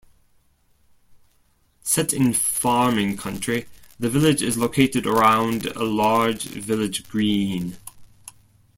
Set 1.83 2.11
in 2.11 2.33
farming 2.33 3.15
country, 3.17 3.67
the 3.99 4.09
village 4.09 4.41
is 4.41 4.57
located 4.57 5.05
around 5.05 5.67
a 5.67 5.83
large 5.83 6.45
village 6.45 7.07
green. 7.07 7.77